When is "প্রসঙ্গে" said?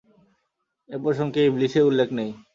1.03-1.41